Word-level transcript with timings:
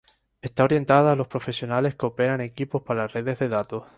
Está 0.41 0.63
orientada 0.63 1.11
a 1.11 1.15
los 1.15 1.27
profesionales 1.27 1.93
que 1.93 2.07
operan 2.07 2.41
equipos 2.41 2.81
para 2.81 3.05
redes 3.07 3.37
de 3.37 3.49
datos. 3.49 3.83